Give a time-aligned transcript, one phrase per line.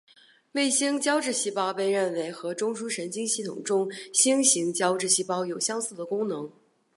[0.53, 6.51] 卫星胶质细胞被认为和中枢神经系统中的星型胶质细胞有相似的功能。